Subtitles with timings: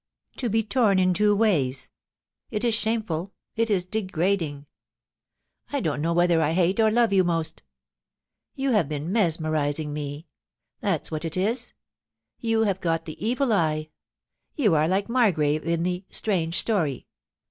[0.37, 1.87] To be torn in two ways—
[2.49, 4.65] it is shameful— it is degrading!...
[5.71, 7.61] I don't know whether I hate or love you most...
[8.55, 10.25] You have been mesmerising me;
[10.79, 11.73] that's what it is.
[12.39, 13.91] You have got the evil eye.
[14.55, 17.01] You are like Mar grave in the "Strange Stor>\"